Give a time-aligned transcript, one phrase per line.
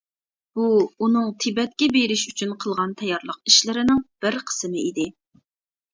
[0.59, 0.63] بۇ،
[1.07, 5.11] ئۇنىڭ تىبەتكە بېرىش ئۈچۈن قىلغان تەييارلىق ئىشلىرىنىڭ بىر قىسمى ئىدى.